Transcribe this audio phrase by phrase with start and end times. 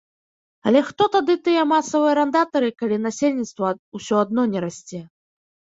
[0.69, 3.67] Але хто тады тыя масавыя арандатары, калі насельніцтва
[4.01, 4.99] ўсё адно не расце.